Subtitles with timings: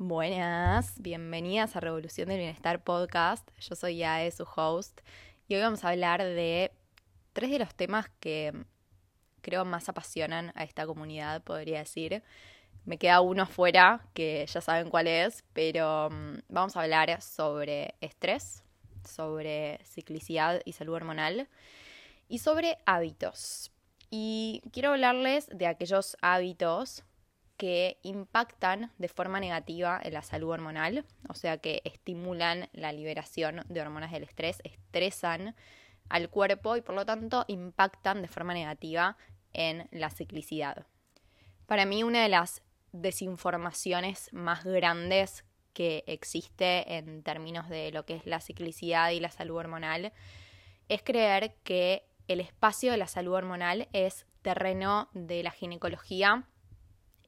[0.00, 3.50] Buenas, bienvenidas a Revolución del Bienestar Podcast.
[3.58, 5.00] Yo soy Yae, su host,
[5.48, 6.70] y hoy vamos a hablar de
[7.32, 8.52] tres de los temas que
[9.40, 12.22] creo más apasionan a esta comunidad, podría decir.
[12.84, 17.96] Me queda uno afuera, que ya saben cuál es, pero mm, vamos a hablar sobre
[18.00, 18.62] estrés,
[19.04, 21.48] sobre ciclicidad y salud hormonal
[22.28, 23.72] y sobre hábitos.
[24.10, 27.02] Y quiero hablarles de aquellos hábitos
[27.58, 33.64] que impactan de forma negativa en la salud hormonal, o sea que estimulan la liberación
[33.68, 35.54] de hormonas del estrés, estresan
[36.08, 39.18] al cuerpo y por lo tanto impactan de forma negativa
[39.52, 40.86] en la ciclicidad.
[41.66, 48.14] Para mí una de las desinformaciones más grandes que existe en términos de lo que
[48.14, 50.12] es la ciclicidad y la salud hormonal
[50.88, 56.46] es creer que el espacio de la salud hormonal es terreno de la ginecología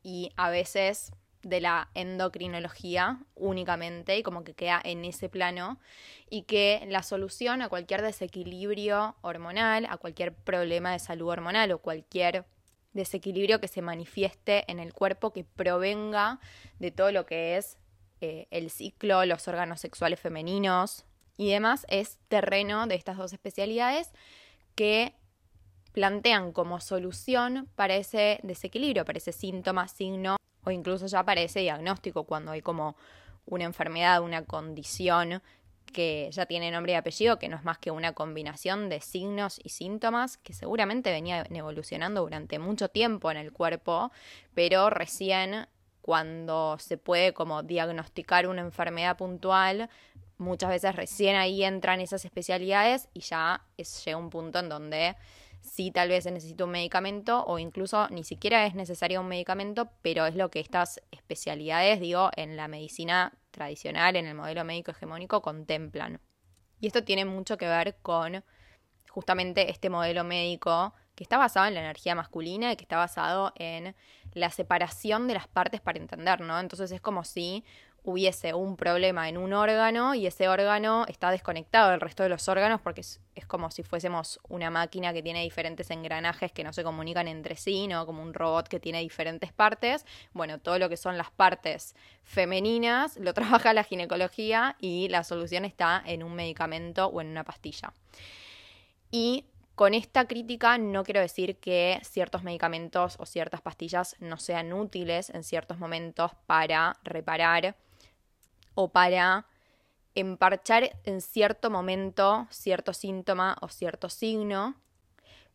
[0.03, 5.79] y a veces de la endocrinología únicamente y como que queda en ese plano
[6.29, 11.79] y que la solución a cualquier desequilibrio hormonal, a cualquier problema de salud hormonal o
[11.79, 12.45] cualquier
[12.93, 16.41] desequilibrio que se manifieste en el cuerpo que provenga
[16.79, 17.79] de todo lo que es
[18.21, 21.05] eh, el ciclo, los órganos sexuales femeninos
[21.37, 24.11] y demás es terreno de estas dos especialidades
[24.75, 25.15] que
[25.93, 31.61] plantean como solución para ese desequilibrio, para ese síntoma, signo o incluso ya para ese
[31.61, 32.97] diagnóstico cuando hay como
[33.47, 35.43] una enfermedad, una condición
[35.93, 39.61] que ya tiene nombre y apellido, que no es más que una combinación de signos
[39.63, 44.13] y síntomas que seguramente venían evolucionando durante mucho tiempo en el cuerpo,
[44.55, 45.67] pero recién
[46.01, 49.91] cuando se puede como diagnosticar una enfermedad puntual,
[50.39, 55.17] muchas veces recién ahí entran esas especialidades y ya es, llega un punto en donde
[55.61, 59.91] sí tal vez se necesita un medicamento o incluso ni siquiera es necesario un medicamento,
[60.03, 64.91] pero es lo que estas especialidades, digo, en la medicina tradicional, en el modelo médico
[64.91, 66.21] hegemónico, contemplan.
[66.81, 68.45] Y esto tiene mucho que ver con
[69.11, 73.53] justamente este modelo médico que está basado en la energía masculina y que está basado
[73.57, 73.95] en
[74.33, 76.59] la separación de las partes para entender, ¿no?
[76.59, 77.65] Entonces es como si
[78.05, 82.49] hubiese un problema en un órgano y ese órgano está desconectado del resto de los
[82.49, 86.83] órganos porque es, como si fuésemos una máquina que tiene diferentes engranajes que no se
[86.83, 88.07] comunican entre sí, ¿no?
[88.07, 90.07] Como un robot que tiene diferentes partes.
[90.33, 95.65] Bueno, todo lo que son las partes femeninas lo trabaja la ginecología y la solución
[95.65, 97.93] está en un medicamento o en una pastilla.
[99.11, 99.45] Y
[99.81, 105.31] con esta crítica no quiero decir que ciertos medicamentos o ciertas pastillas no sean útiles
[105.31, 107.77] en ciertos momentos para reparar
[108.75, 109.47] o para
[110.15, 114.75] emparchar en cierto momento cierto síntoma o cierto signo,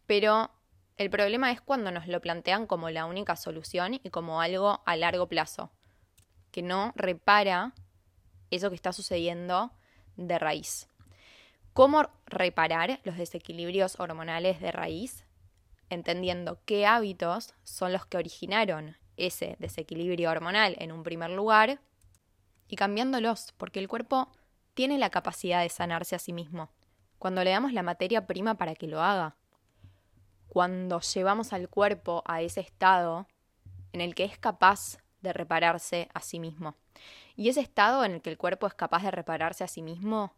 [0.06, 0.52] pero
[0.98, 4.96] el problema es cuando nos lo plantean como la única solución y como algo a
[4.96, 5.72] largo plazo,
[6.52, 7.74] que no repara
[8.50, 9.72] eso que está sucediendo
[10.16, 10.88] de raíz.
[11.74, 15.26] ¿Cómo reparar los desequilibrios hormonales de raíz?
[15.90, 21.82] Entendiendo qué hábitos son los que originaron ese desequilibrio hormonal en un primer lugar
[22.68, 24.30] y cambiándolos, porque el cuerpo
[24.74, 26.70] tiene la capacidad de sanarse a sí mismo,
[27.20, 29.36] cuando le damos la materia prima para que lo haga,
[30.48, 33.28] cuando llevamos al cuerpo a ese estado
[33.94, 36.76] en el que es capaz de repararse a sí mismo.
[37.36, 40.34] Y ese estado en el que el cuerpo es capaz de repararse a sí mismo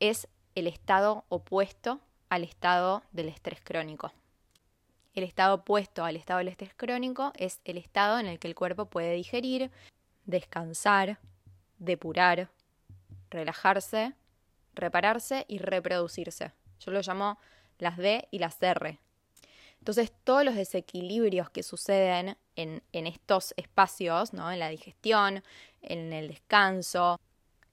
[0.00, 4.12] es el estado opuesto al estado del estrés crónico.
[5.14, 8.54] El estado opuesto al estado del estrés crónico es el estado en el que el
[8.54, 9.70] cuerpo puede digerir,
[10.24, 11.18] descansar,
[11.78, 12.50] depurar,
[13.30, 14.14] relajarse,
[14.74, 16.52] repararse y reproducirse.
[16.80, 17.38] Yo lo llamo
[17.78, 18.98] las D y las R.
[19.78, 24.50] Entonces, todos los desequilibrios que suceden en, en, estos espacios, ¿no?
[24.50, 25.42] en la digestión,
[25.82, 27.20] en el descanso,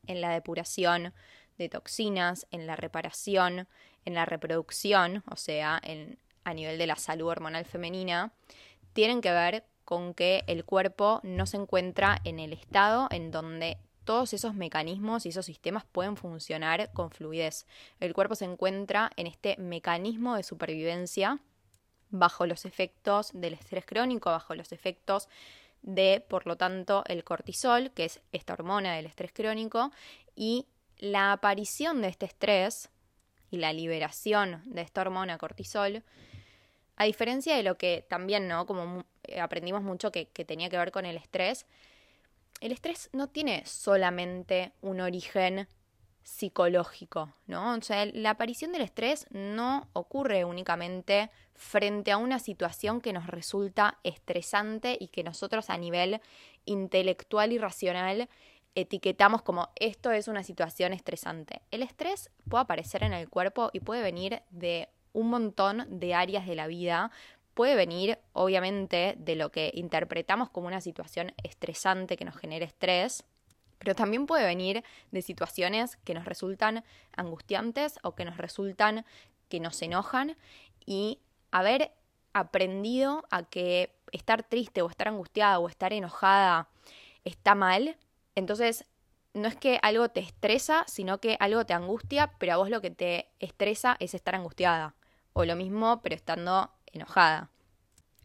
[0.05, 1.13] en la depuración
[1.57, 3.67] de toxinas, en la reparación,
[4.05, 8.31] en la reproducción, o sea, en, a nivel de la salud hormonal femenina,
[8.93, 13.77] tienen que ver con que el cuerpo no se encuentra en el estado en donde
[14.05, 17.65] todos esos mecanismos y esos sistemas pueden funcionar con fluidez.
[17.99, 21.39] El cuerpo se encuentra en este mecanismo de supervivencia
[22.11, 25.27] bajo los efectos del estrés crónico, bajo los efectos
[25.81, 29.91] de, por lo tanto, el cortisol, que es esta hormona del estrés crónico,
[30.35, 30.65] y
[30.97, 32.89] la aparición de este estrés
[33.51, 36.03] y la liberación de esta hormona cortisol,
[36.95, 38.65] a diferencia de lo que también, ¿no?
[38.65, 39.05] Como
[39.41, 41.65] aprendimos mucho que, que tenía que ver con el estrés,
[42.61, 45.67] el estrés no tiene solamente un origen
[46.23, 47.75] psicológico, ¿no?
[47.75, 53.27] O sea, la aparición del estrés no ocurre únicamente frente a una situación que nos
[53.27, 56.19] resulta estresante y que nosotros a nivel
[56.65, 58.27] intelectual y racional
[58.73, 61.61] etiquetamos como esto es una situación estresante.
[61.69, 66.45] El estrés puede aparecer en el cuerpo y puede venir de un montón de áreas
[66.45, 67.09] de la vida.
[67.55, 73.23] Puede venir, obviamente, de lo que interpretamos como una situación estresante que nos genere estrés,
[73.79, 76.83] pero también puede venir de situaciones que nos resultan
[77.15, 79.05] angustiantes o que nos resultan
[79.49, 80.35] que nos enojan
[80.85, 81.19] y
[81.51, 81.93] haber
[82.33, 86.67] aprendido a que estar triste o estar angustiada o estar enojada
[87.23, 87.97] está mal,
[88.35, 88.85] entonces
[89.33, 92.81] no es que algo te estresa, sino que algo te angustia, pero a vos lo
[92.81, 94.95] que te estresa es estar angustiada.
[95.33, 97.49] O lo mismo, pero estando enojada.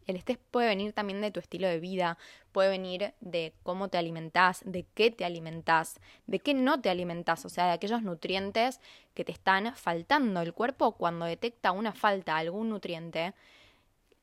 [0.07, 2.17] El estrés puede venir también de tu estilo de vida,
[2.51, 7.45] puede venir de cómo te alimentás, de qué te alimentás, de qué no te alimentás,
[7.45, 8.81] o sea, de aquellos nutrientes
[9.13, 10.41] que te están faltando.
[10.41, 13.33] El cuerpo cuando detecta una falta, algún nutriente,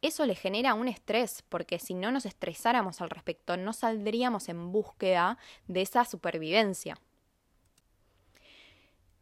[0.02, 4.70] eso le genera un estrés, porque si no nos estresáramos al respecto, no saldríamos en
[4.70, 6.98] búsqueda de esa supervivencia.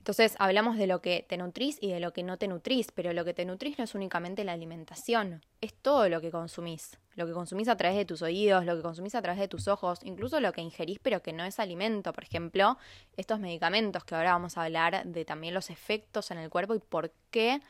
[0.06, 3.12] Entonces hablamos de lo que te nutrís y de lo que no te nutrís, pero
[3.12, 6.96] lo que te nutrís no es únicamente la alimentación, es todo lo que consumís.
[7.16, 9.66] Lo que consumís a través de tus oídos, lo que consumís a través de tus
[9.66, 12.12] ojos, incluso lo que ingerís pero que no es alimento.
[12.12, 12.78] Por ejemplo,
[13.16, 16.78] estos medicamentos que ahora vamos a hablar de también los efectos en el cuerpo y
[16.78, 17.60] por qué,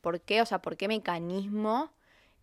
[0.00, 1.90] por qué, o sea, por qué mecanismo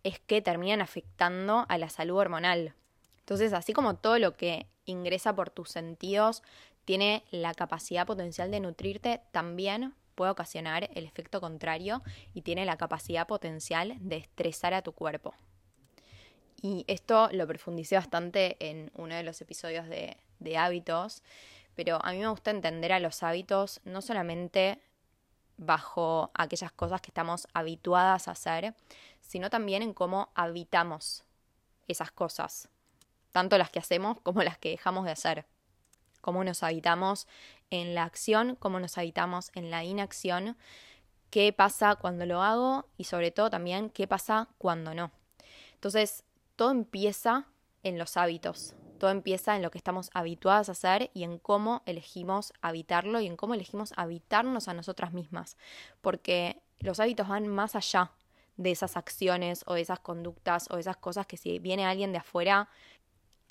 [0.02, 2.74] es que terminan afectando a la salud hormonal.
[3.20, 6.42] Entonces, así como todo lo que ingresa por tus sentidos
[6.88, 12.02] tiene la capacidad potencial de nutrirte, también puede ocasionar el efecto contrario
[12.32, 15.34] y tiene la capacidad potencial de estresar a tu cuerpo.
[16.62, 21.22] Y esto lo profundicé bastante en uno de los episodios de, de hábitos,
[21.74, 24.80] pero a mí me gusta entender a los hábitos no solamente
[25.58, 28.74] bajo aquellas cosas que estamos habituadas a hacer,
[29.20, 31.26] sino también en cómo habitamos
[31.86, 32.70] esas cosas,
[33.30, 35.44] tanto las que hacemos como las que dejamos de hacer
[36.20, 37.26] cómo nos habitamos
[37.70, 40.56] en la acción, cómo nos habitamos en la inacción,
[41.30, 45.10] qué pasa cuando lo hago y sobre todo también qué pasa cuando no.
[45.74, 46.24] Entonces,
[46.56, 47.46] todo empieza
[47.82, 51.82] en los hábitos, todo empieza en lo que estamos habituadas a hacer y en cómo
[51.86, 55.56] elegimos habitarlo y en cómo elegimos habitarnos a nosotras mismas,
[56.00, 58.12] porque los hábitos van más allá
[58.56, 62.12] de esas acciones o de esas conductas o de esas cosas que si viene alguien
[62.12, 62.68] de afuera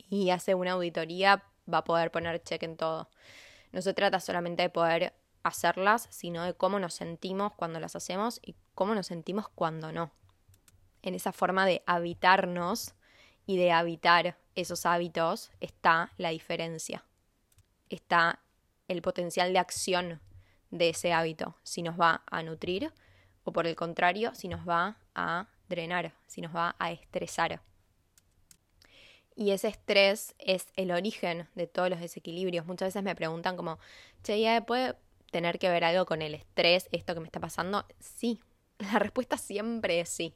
[0.10, 3.10] y hace una auditoría va a poder poner check en todo.
[3.72, 8.40] No se trata solamente de poder hacerlas, sino de cómo nos sentimos cuando las hacemos
[8.44, 10.12] y cómo nos sentimos cuando no.
[11.02, 12.94] En esa forma de habitarnos
[13.46, 17.06] y de habitar esos hábitos está la diferencia.
[17.90, 18.42] Está
[18.88, 20.22] el potencial de acción
[20.70, 22.94] de ese hábito, si nos va a nutrir
[23.44, 27.62] o por el contrario, si nos va a drenar, si nos va a estresar.
[29.40, 32.66] Y ese estrés es el origen de todos los desequilibrios.
[32.66, 33.78] Muchas veces me preguntan como,
[34.24, 34.96] che, ¿ya puede
[35.30, 37.86] tener que ver algo con el estrés, esto que me está pasando?
[38.00, 38.42] Sí,
[38.80, 40.34] la respuesta siempre es sí.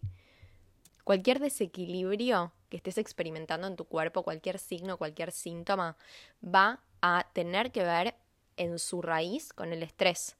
[1.03, 5.97] Cualquier desequilibrio que estés experimentando en tu cuerpo, cualquier signo, cualquier síntoma,
[6.43, 8.13] va a tener que ver
[8.55, 10.37] en su raíz con el estrés.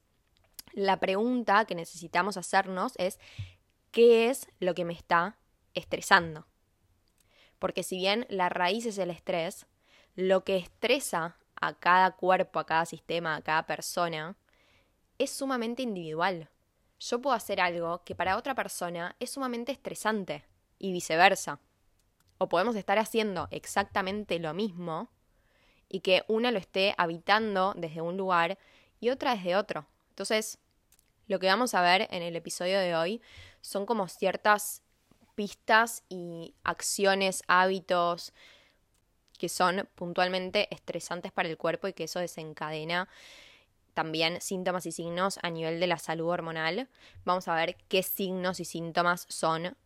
[0.72, 3.18] La pregunta que necesitamos hacernos es,
[3.90, 5.36] ¿qué es lo que me está
[5.74, 6.46] estresando?
[7.62, 9.66] Porque si bien la raíz es el estrés,
[10.16, 14.34] lo que estresa a cada cuerpo, a cada sistema, a cada persona,
[15.16, 16.48] es sumamente individual.
[16.98, 20.44] Yo puedo hacer algo que para otra persona es sumamente estresante
[20.80, 21.60] y viceversa.
[22.38, 25.08] O podemos estar haciendo exactamente lo mismo
[25.88, 28.58] y que una lo esté habitando desde un lugar
[28.98, 29.86] y otra desde otro.
[30.08, 30.58] Entonces,
[31.28, 33.22] lo que vamos a ver en el episodio de hoy
[33.60, 34.82] son como ciertas
[35.34, 38.32] pistas y acciones, hábitos
[39.38, 43.08] que son puntualmente estresantes para el cuerpo y que eso desencadena
[43.94, 46.88] también síntomas y signos a nivel de la salud hormonal.
[47.24, 49.76] Vamos a ver qué signos y síntomas son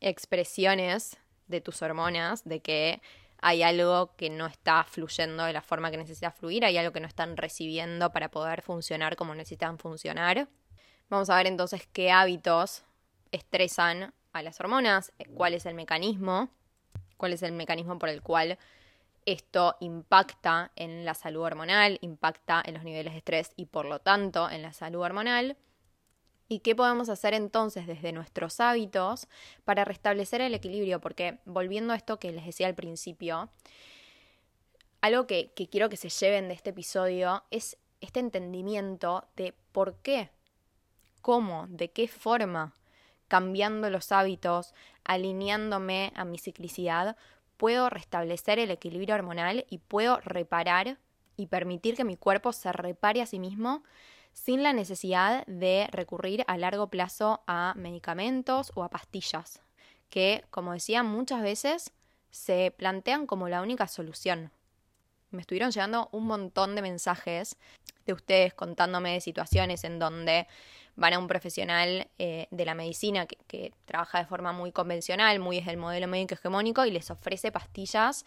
[0.00, 1.16] expresiones
[1.46, 3.00] de tus hormonas, de que
[3.40, 7.00] hay algo que no está fluyendo de la forma que necesita fluir, hay algo que
[7.00, 10.48] no están recibiendo para poder funcionar como necesitan funcionar.
[11.08, 12.82] Vamos a ver entonces qué hábitos
[13.30, 16.50] estresan a las hormonas, eh, cuál es el mecanismo,
[17.16, 18.58] cuál es el mecanismo por el cual
[19.26, 23.98] esto impacta en la salud hormonal, impacta en los niveles de estrés y por lo
[23.98, 25.56] tanto en la salud hormonal.
[26.48, 29.28] ¿Y qué podemos hacer entonces desde nuestros hábitos
[29.64, 30.98] para restablecer el equilibrio?
[30.98, 33.50] Porque volviendo a esto que les decía al principio,
[35.02, 39.96] algo que, que quiero que se lleven de este episodio es este entendimiento de por
[39.96, 40.30] qué,
[41.20, 42.72] cómo, de qué forma,
[43.28, 47.16] cambiando los hábitos, alineándome a mi ciclicidad,
[47.56, 50.98] puedo restablecer el equilibrio hormonal y puedo reparar
[51.36, 53.82] y permitir que mi cuerpo se repare a sí mismo
[54.32, 59.60] sin la necesidad de recurrir a largo plazo a medicamentos o a pastillas,
[60.10, 61.92] que, como decía, muchas veces
[62.30, 64.52] se plantean como la única solución.
[65.30, 67.56] Me estuvieron llegando un montón de mensajes
[68.06, 70.46] de ustedes contándome de situaciones en donde
[70.98, 75.38] van a un profesional eh, de la medicina que, que, trabaja de forma muy convencional,
[75.38, 78.26] muy desde el modelo médico hegemónico y les ofrece pastillas,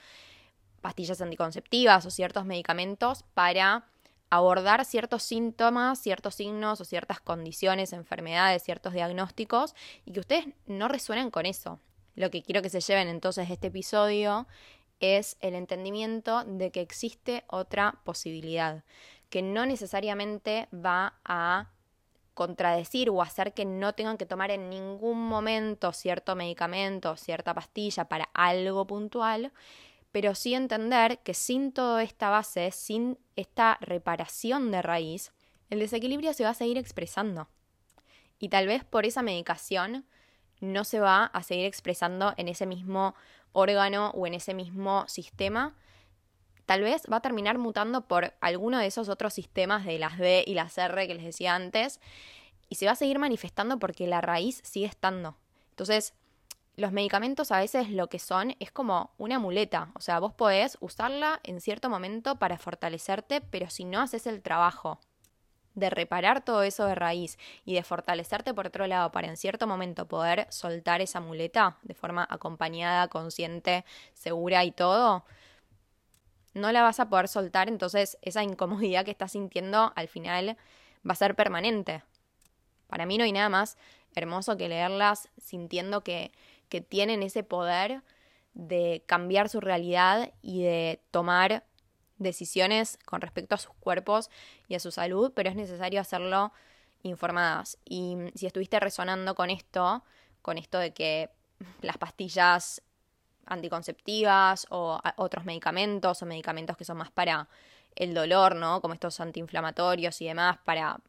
[0.80, 3.86] pastillas anticonceptivas o ciertos medicamentos para
[4.30, 9.75] abordar ciertos síntomas, ciertos signos o ciertas condiciones, enfermedades, ciertos diagnósticos
[10.06, 11.78] y que ustedes no resuenen con eso.
[12.16, 14.48] Lo que quiero que se lleven entonces de este episodio
[15.01, 18.86] es el entendimiento de que existe otra posibilidad,
[19.30, 21.68] que no necesariamente va a
[22.41, 28.05] contradecir o hacer que no tengan que tomar en ningún momento cierto medicamento, cierta pastilla
[28.05, 29.51] para algo puntual,
[30.12, 35.31] pero sí entender que sin toda esta base, sin esta reparación de raíz,
[35.69, 37.48] el desequilibrio se va a seguir expresando.
[38.39, 40.07] Y tal vez por esa medicación
[40.62, 43.13] no se va a seguir expresando en ese mismo
[43.51, 45.75] órgano o en ese mismo sistema.
[46.65, 50.44] Tal vez va a terminar mutando por alguno de esos otros sistemas de las D
[50.46, 52.00] y las R que les decía antes
[52.70, 55.38] y se va a seguir manifestando porque la raíz sigue estando.
[55.72, 56.13] Entonces,
[56.77, 60.77] los medicamentos a veces lo que son es como una muleta, o sea, vos podés
[60.80, 65.00] usarla en cierto momento para fortalecerte, pero si no haces el trabajo
[65.75, 69.68] de reparar todo eso de raíz y de fortalecerte por otro lado para en cierto
[69.68, 75.25] momento poder soltar esa muleta de forma acompañada, consciente, segura y todo,
[76.53, 80.58] no la vas a poder soltar, entonces esa incomodidad que estás sintiendo al final
[81.08, 82.03] va a ser permanente.
[82.88, 83.77] Para mí no hay nada más
[84.15, 86.31] hermoso que leerlas sintiendo que
[86.72, 88.01] que tienen ese poder
[88.53, 91.65] de cambiar su realidad y de tomar
[92.17, 94.29] decisiones con respecto a sus cuerpos
[94.70, 96.53] y a su salud, pero es necesario hacerlo
[97.03, 97.77] informadas.
[97.84, 100.03] Y si estuviste resonando con esto,
[100.41, 101.29] con esto de que
[101.81, 102.81] las pastillas
[103.45, 107.48] anticonceptivas o otros medicamentos o medicamentos que son más para
[107.95, 108.81] el dolor, ¿no?
[108.81, 111.00] Como estos antiinflamatorios y demás, para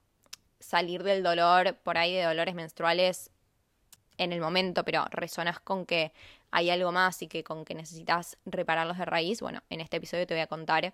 [0.61, 3.31] salir del dolor, por ahí de dolores menstruales
[4.19, 6.13] en el momento, pero resonas con que
[6.51, 10.27] hay algo más y que con que necesitas repararlos de raíz, bueno, en este episodio
[10.27, 10.93] te voy a contar,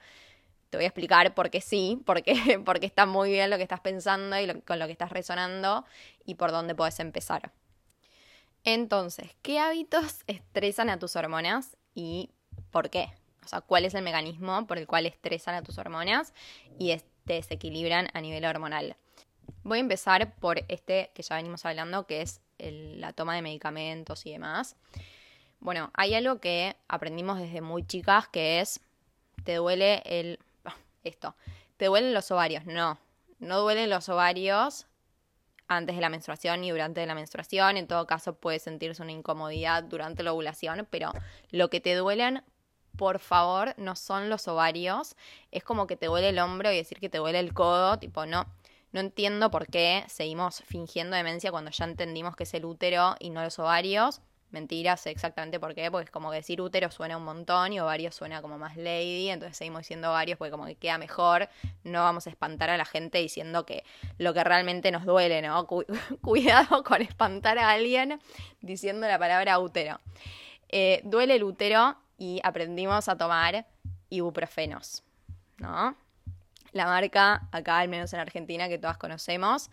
[0.70, 3.80] te voy a explicar por qué sí, porque, porque está muy bien lo que estás
[3.80, 5.84] pensando y con lo que estás resonando
[6.24, 7.52] y por dónde puedes empezar.
[8.64, 12.30] Entonces, ¿qué hábitos estresan a tus hormonas y
[12.70, 13.12] por qué?
[13.44, 16.34] O sea, ¿cuál es el mecanismo por el cual estresan a tus hormonas
[16.78, 18.96] y te desequilibran a nivel hormonal?
[19.62, 24.26] Voy a empezar por este que ya venimos hablando, que es la toma de medicamentos
[24.26, 24.76] y demás.
[25.60, 28.80] Bueno, hay algo que aprendimos desde muy chicas que es,
[29.44, 30.38] te duele el...
[30.64, 31.34] Ah, esto,
[31.76, 32.66] te duelen los ovarios.
[32.66, 32.98] No,
[33.38, 34.86] no duelen los ovarios
[35.68, 37.76] antes de la menstruación y durante la menstruación.
[37.76, 41.12] En todo caso puede sentirse una incomodidad durante la ovulación, pero
[41.50, 42.42] lo que te duelen,
[42.96, 45.14] por favor, no son los ovarios.
[45.52, 48.26] Es como que te duele el hombro y decir que te duele el codo, tipo,
[48.26, 48.46] no.
[48.90, 53.30] No entiendo por qué seguimos fingiendo demencia cuando ya entendimos que es el útero y
[53.30, 54.22] no los ovarios.
[54.50, 57.80] Mentira, sé exactamente por qué, porque es como que decir útero suena un montón y
[57.80, 61.48] ovarios suena como más lady, entonces seguimos diciendo ovarios porque como que queda mejor,
[61.84, 63.84] no vamos a espantar a la gente diciendo que
[64.16, 65.66] lo que realmente nos duele, ¿no?
[66.22, 68.20] cuidado con espantar a alguien
[68.60, 70.00] diciendo la palabra útero.
[70.70, 73.66] Eh, duele el útero y aprendimos a tomar
[74.08, 75.02] ibuprofenos,
[75.58, 75.94] ¿no?
[76.72, 79.70] la marca, acá al menos en Argentina, que todas conocemos,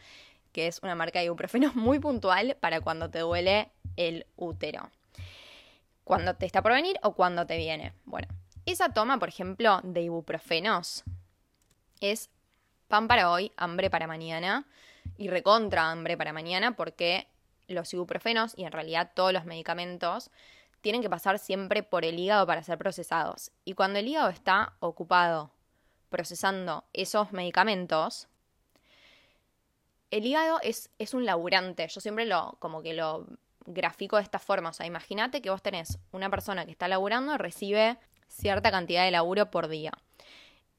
[0.56, 4.90] que es una marca de ibuprofenos muy puntual para cuando te duele el útero.
[6.06, 7.92] Cuando te está por venir o cuando te viene.
[8.06, 8.30] Bueno,
[8.66, 11.04] esa toma, por ejemplo, de ibuprofenos
[12.00, 12.30] es
[12.88, 14.66] pan para hoy, hambre para mañana
[15.18, 17.28] y recontra hambre para mañana porque
[17.68, 20.32] los ibuprofenos y en realidad todos los medicamentos
[20.80, 23.52] tienen que pasar siempre por el hígado para ser procesados.
[23.66, 25.52] Y cuando el hígado está ocupado
[26.10, 28.30] procesando esos medicamentos,
[30.16, 31.86] el hígado es, es un laburante.
[31.90, 33.28] Yo siempre lo, como que lo
[33.66, 34.70] grafico de esta forma.
[34.70, 37.98] O sea, imagínate que vos tenés una persona que está laburando y recibe
[38.30, 39.92] cierta cantidad de laburo por día.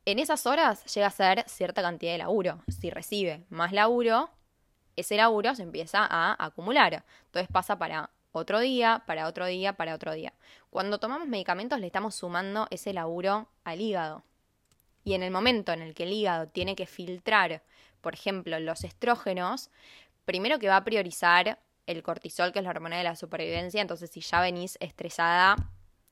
[0.07, 2.63] En esas horas llega a ser cierta cantidad de laburo.
[2.69, 4.31] Si recibe más laburo,
[4.97, 7.05] ese laburo se empieza a acumular.
[7.27, 10.33] Entonces pasa para otro día, para otro día, para otro día.
[10.71, 14.23] Cuando tomamos medicamentos le estamos sumando ese laburo al hígado.
[15.05, 17.63] Y en el momento en el que el hígado tiene que filtrar,
[18.07, 19.69] por ejemplo, los estrógenos,
[20.25, 24.13] primero que va a priorizar el cortisol, que es la hormona de la supervivencia, entonces
[24.13, 25.57] si ya venís estresada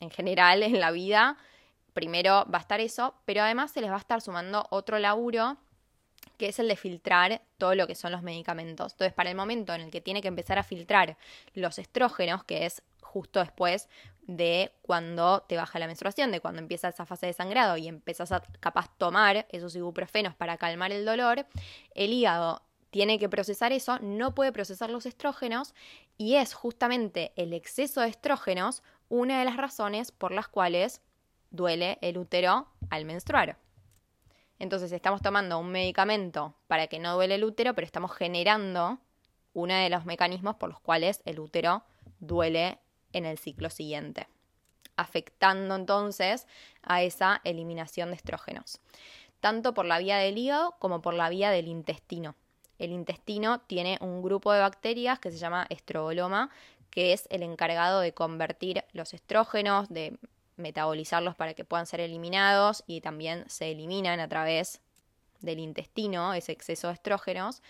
[0.00, 1.36] en general en la vida,
[1.92, 5.56] primero va a estar eso, pero además se les va a estar sumando otro laburo
[6.36, 8.94] que es el de filtrar todo lo que son los medicamentos.
[8.94, 11.16] Entonces, para el momento en el que tiene que empezar a filtrar
[11.52, 13.88] los estrógenos, que es justo después
[14.26, 18.32] de cuando te baja la menstruación, de cuando empieza esa fase de sangrado y empiezas
[18.32, 21.46] a capaz tomar esos ibuprofenos para calmar el dolor,
[21.94, 25.74] el hígado tiene que procesar eso, no puede procesar los estrógenos
[26.16, 31.02] y es justamente el exceso de estrógenos una de las razones por las cuales
[31.50, 33.58] duele el útero al menstruar.
[34.58, 38.98] Entonces estamos tomando un medicamento para que no duele el útero, pero estamos generando
[39.52, 41.82] uno de los mecanismos por los cuales el útero
[42.20, 42.78] duele
[43.14, 44.28] en el ciclo siguiente,
[44.96, 46.46] afectando entonces
[46.82, 48.80] a esa eliminación de estrógenos,
[49.40, 52.34] tanto por la vía del hígado como por la vía del intestino.
[52.78, 56.50] El intestino tiene un grupo de bacterias que se llama estroboloma,
[56.90, 60.18] que es el encargado de convertir los estrógenos, de
[60.56, 64.80] metabolizarlos para que puedan ser eliminados y también se eliminan a través
[65.40, 67.62] del intestino, ese exceso de estrógenos.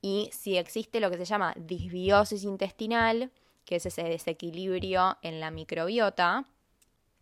[0.00, 3.30] Y si existe lo que se llama disbiosis intestinal,
[3.64, 6.44] que es ese desequilibrio en la microbiota,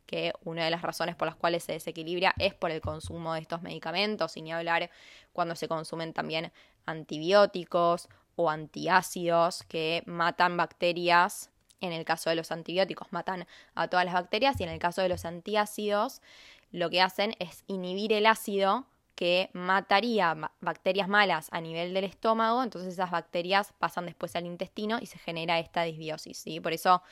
[0.06, 3.40] que una de las razones por las cuales se desequilibra es por el consumo de
[3.40, 4.90] estos medicamentos, y ni hablar
[5.32, 6.52] cuando se consumen también
[6.84, 11.50] antibióticos o antiácidos que matan bacterias.
[11.80, 15.02] En el caso de los antibióticos matan a todas las bacterias y en el caso
[15.02, 16.22] de los antiácidos
[16.70, 22.62] lo que hacen es inhibir el ácido que mataría bacterias malas a nivel del estómago,
[22.62, 26.60] entonces esas bacterias pasan después al intestino y se genera esta disbiosis, ¿sí?
[26.60, 27.02] Por eso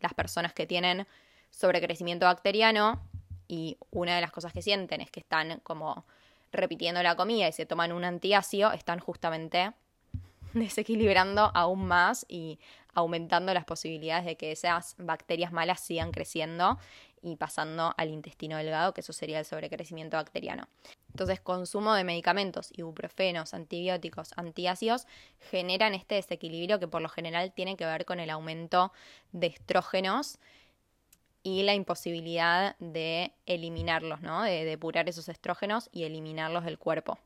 [0.00, 1.06] las personas que tienen
[1.50, 3.00] sobrecrecimiento bacteriano
[3.48, 6.04] y una de las cosas que sienten es que están como
[6.52, 9.72] repitiendo la comida y se toman un antiácido, están justamente
[10.52, 12.58] desequilibrando aún más y
[12.94, 16.78] aumentando las posibilidades de que esas bacterias malas sigan creciendo
[17.22, 20.68] y pasando al intestino delgado, que eso sería el sobrecrecimiento bacteriano.
[21.10, 25.06] Entonces, consumo de medicamentos, ibuprofenos, antibióticos, antiácidos,
[25.50, 28.92] generan este desequilibrio que por lo general tiene que ver con el aumento
[29.32, 30.38] de estrógenos
[31.42, 34.42] y la imposibilidad de eliminarlos, ¿no?
[34.42, 37.18] De depurar esos estrógenos y eliminarlos del cuerpo.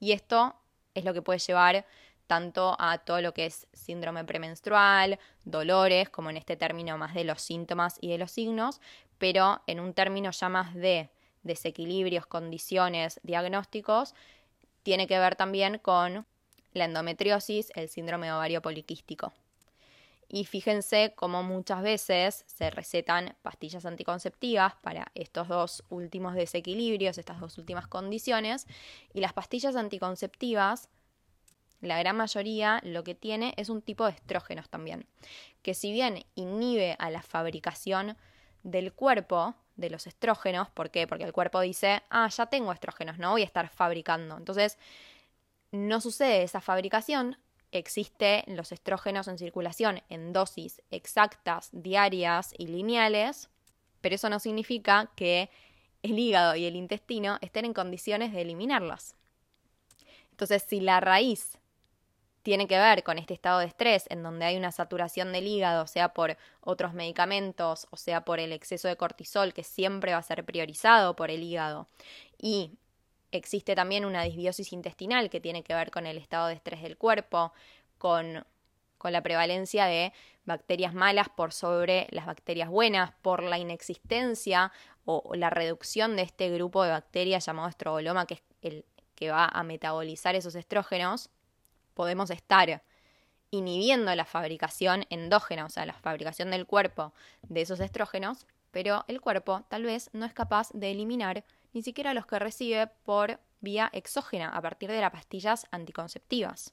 [0.00, 0.54] Y esto
[0.94, 1.84] es lo que puede llevar
[2.28, 7.24] tanto a todo lo que es síndrome premenstrual, dolores, como en este término más de
[7.24, 8.80] los síntomas y de los signos,
[9.18, 11.10] pero en un término ya más de
[11.42, 14.14] desequilibrios, condiciones, diagnósticos,
[14.82, 16.26] tiene que ver también con
[16.72, 19.32] la endometriosis, el síndrome ovario poliquístico.
[20.30, 27.40] Y fíjense cómo muchas veces se recetan pastillas anticonceptivas para estos dos últimos desequilibrios, estas
[27.40, 28.66] dos últimas condiciones,
[29.14, 30.90] y las pastillas anticonceptivas
[31.80, 35.06] la gran mayoría lo que tiene es un tipo de estrógenos también,
[35.62, 38.16] que si bien inhibe a la fabricación
[38.70, 41.06] del cuerpo de los estrógenos, ¿por qué?
[41.06, 44.36] Porque el cuerpo dice, ah, ya tengo estrógenos, no voy a estar fabricando.
[44.36, 44.76] Entonces,
[45.70, 47.38] no sucede esa fabricación,
[47.70, 53.50] existen los estrógenos en circulación en dosis exactas, diarias y lineales,
[54.00, 55.50] pero eso no significa que
[56.02, 59.14] el hígado y el intestino estén en condiciones de eliminarlos.
[60.30, 61.58] Entonces, si la raíz
[62.48, 65.86] tiene que ver con este estado de estrés en donde hay una saturación del hígado,
[65.86, 70.22] sea por otros medicamentos o sea por el exceso de cortisol que siempre va a
[70.22, 71.88] ser priorizado por el hígado.
[72.38, 72.70] Y
[73.32, 76.96] existe también una disbiosis intestinal que tiene que ver con el estado de estrés del
[76.96, 77.52] cuerpo,
[77.98, 78.46] con,
[78.96, 80.14] con la prevalencia de
[80.46, 84.72] bacterias malas por sobre las bacterias buenas, por la inexistencia
[85.04, 89.44] o, la reducción de este grupo de bacterias llamado estroboloma, que es el que va
[89.44, 91.28] a metabolizar esos estrógenos
[91.98, 92.84] podemos estar
[93.50, 99.20] inhibiendo la fabricación endógena, o sea, la fabricación del cuerpo de esos estrógenos, pero el
[99.20, 103.90] cuerpo tal vez no es capaz de eliminar ni siquiera los que recibe por vía
[103.92, 106.72] exógena a partir de las pastillas anticonceptivas.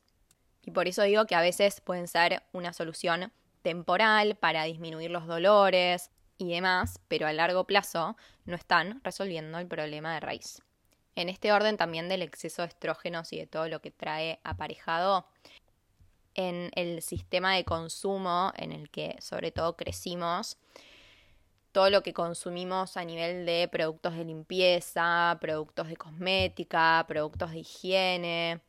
[0.62, 3.32] Y por eso digo que a veces pueden ser una solución
[3.64, 9.66] temporal para disminuir los dolores y demás, pero a largo plazo no están resolviendo el
[9.66, 10.64] problema de raíz.
[11.15, 15.28] En este orden también del exceso de estrógenos y de todo lo que trae aparejado,
[16.36, 20.58] en el sistema de consumo en el que sobre todo crecimos,
[21.71, 27.60] todo lo que consumimos a nivel de productos de limpieza, productos de cosmética, productos de
[27.60, 28.62] higiene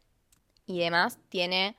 [0.66, 1.76] y demás, tiene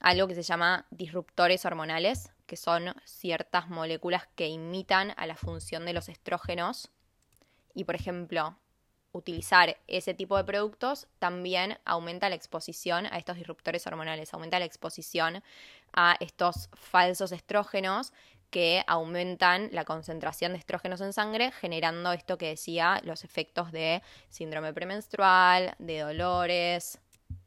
[0.00, 5.84] algo que se llama disruptores hormonales, que son ciertas moléculas que imitan a la función
[5.84, 6.90] de los estrógenos.
[7.74, 8.56] Y por ejemplo,
[9.12, 14.64] utilizar ese tipo de productos también aumenta la exposición a estos disruptores hormonales, aumenta la
[14.64, 15.42] exposición
[15.92, 18.12] a estos falsos estrógenos
[18.50, 24.02] que aumentan la concentración de estrógenos en sangre, generando esto que decía, los efectos de
[24.28, 26.98] síndrome premenstrual, de dolores,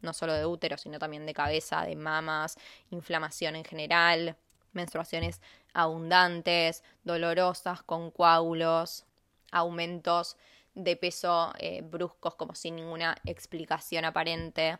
[0.01, 2.57] no solo de útero, sino también de cabeza, de mamas,
[2.89, 4.35] inflamación en general,
[4.73, 5.41] menstruaciones
[5.73, 9.05] abundantes, dolorosas, con coágulos,
[9.51, 10.37] aumentos
[10.75, 14.77] de peso eh, bruscos como sin ninguna explicación aparente,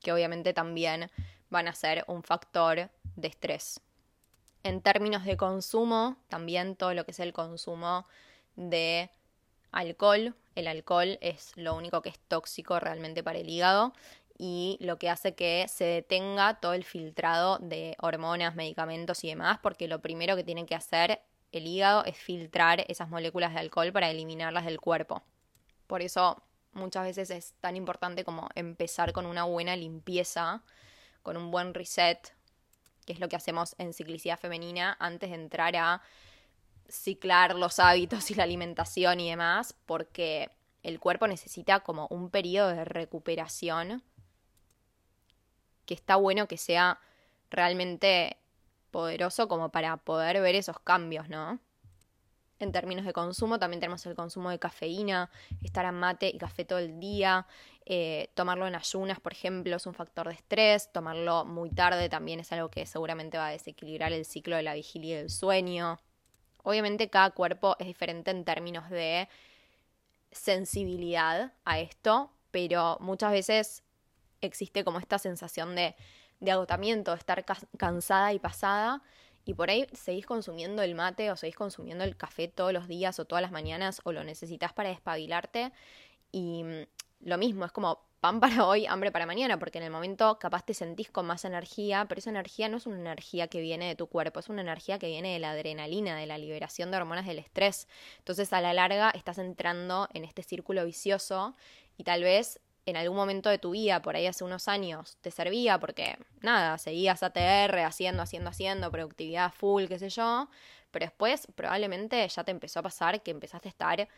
[0.00, 1.10] que obviamente también
[1.50, 3.80] van a ser un factor de estrés.
[4.62, 8.06] En términos de consumo, también todo lo que es el consumo
[8.56, 9.10] de
[9.72, 10.34] alcohol.
[10.54, 13.92] El alcohol es lo único que es tóxico realmente para el hígado
[14.36, 19.58] y lo que hace que se detenga todo el filtrado de hormonas, medicamentos y demás,
[19.62, 21.20] porque lo primero que tiene que hacer
[21.52, 25.22] el hígado es filtrar esas moléculas de alcohol para eliminarlas del cuerpo.
[25.86, 30.62] Por eso muchas veces es tan importante como empezar con una buena limpieza,
[31.22, 32.34] con un buen reset,
[33.06, 36.02] que es lo que hacemos en ciclicidad femenina antes de entrar a
[36.88, 40.50] ciclar los hábitos y la alimentación y demás, porque
[40.82, 44.02] el cuerpo necesita como un periodo de recuperación
[45.86, 47.00] que está bueno que sea
[47.50, 48.36] realmente
[48.90, 51.58] poderoso como para poder ver esos cambios, ¿no?
[52.60, 55.30] En términos de consumo, también tenemos el consumo de cafeína,
[55.62, 57.46] estar a mate y café todo el día,
[57.86, 62.40] eh, tomarlo en ayunas, por ejemplo, es un factor de estrés, tomarlo muy tarde también
[62.40, 66.00] es algo que seguramente va a desequilibrar el ciclo de la vigilia y del sueño.
[66.64, 69.28] Obviamente cada cuerpo es diferente en términos de
[70.32, 73.84] sensibilidad a esto, pero muchas veces
[74.40, 75.94] existe como esta sensación de,
[76.40, 77.44] de agotamiento, estar
[77.76, 79.02] cansada y pasada,
[79.44, 83.18] y por ahí seguís consumiendo el mate o seguís consumiendo el café todos los días
[83.18, 85.72] o todas las mañanas o lo necesitas para despabilarte.
[86.30, 86.82] Y mm,
[87.20, 90.64] lo mismo, es como pan para hoy, hambre para mañana, porque en el momento capaz
[90.64, 93.96] te sentís con más energía, pero esa energía no es una energía que viene de
[93.96, 97.26] tu cuerpo, es una energía que viene de la adrenalina, de la liberación de hormonas
[97.26, 97.88] del estrés.
[98.18, 101.56] Entonces a la larga estás entrando en este círculo vicioso
[101.96, 105.30] y tal vez en algún momento de tu vida, por ahí hace unos años, te
[105.30, 110.48] servía porque, nada, seguías ATR haciendo, haciendo, haciendo, productividad full, qué sé yo,
[110.90, 114.08] pero después probablemente ya te empezó a pasar que empezaste a estar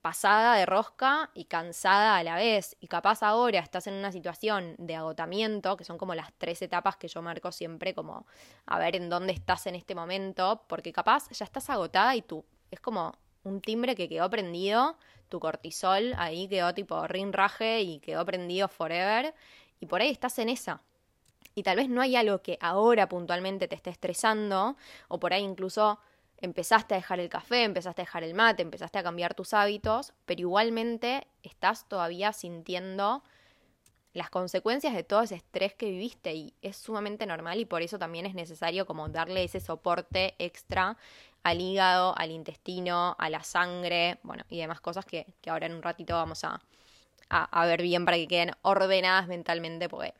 [0.00, 2.76] pasada de rosca y cansada a la vez.
[2.80, 6.96] Y capaz ahora estás en una situación de agotamiento, que son como las tres etapas
[6.96, 8.26] que yo marco siempre, como
[8.66, 12.44] a ver en dónde estás en este momento, porque capaz ya estás agotada y tú
[12.70, 14.96] es como un timbre que quedó prendido,
[15.30, 19.34] tu cortisol ahí quedó tipo rinraje y quedó prendido forever,
[19.80, 20.82] y por ahí estás en esa.
[21.54, 24.76] Y tal vez no hay algo que ahora puntualmente te esté estresando,
[25.08, 25.98] o por ahí incluso
[26.38, 30.12] empezaste a dejar el café, empezaste a dejar el mate, empezaste a cambiar tus hábitos,
[30.26, 33.22] pero igualmente estás todavía sintiendo
[34.12, 37.98] las consecuencias de todo ese estrés que viviste y es sumamente normal y por eso
[37.98, 40.96] también es necesario como darle ese soporte extra
[41.42, 45.82] al hígado, al intestino, a la sangre, bueno, y demás cosas que, ahora en un
[45.82, 46.60] ratito vamos a,
[47.28, 50.14] a, ver bien para que queden ordenadas mentalmente, porque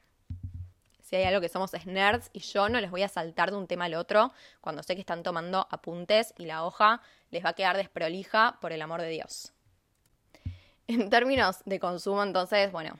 [1.02, 3.56] si hay algo que somos es nerds y yo no les voy a saltar de
[3.56, 7.50] un tema al otro cuando sé que están tomando apuntes y la hoja les va
[7.50, 9.52] a quedar desprolija por el amor de Dios.
[10.87, 12.98] En términos de consumo, entonces, bueno,